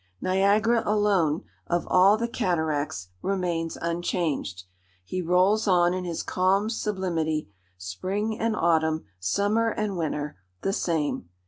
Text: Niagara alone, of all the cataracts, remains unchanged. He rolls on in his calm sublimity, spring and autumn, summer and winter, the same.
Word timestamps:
Niagara 0.19 0.81
alone, 0.83 1.43
of 1.67 1.85
all 1.87 2.17
the 2.17 2.27
cataracts, 2.27 3.09
remains 3.21 3.77
unchanged. 3.79 4.63
He 5.05 5.21
rolls 5.21 5.67
on 5.67 5.93
in 5.93 6.05
his 6.05 6.23
calm 6.23 6.71
sublimity, 6.71 7.49
spring 7.77 8.39
and 8.39 8.55
autumn, 8.55 9.05
summer 9.19 9.69
and 9.69 9.95
winter, 9.95 10.37
the 10.63 10.73
same. 10.73 11.29